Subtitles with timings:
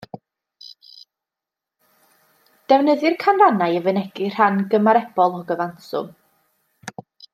[2.73, 6.11] Defnyddir canrannau i fynegi rhan gymarebol o gyfanswm.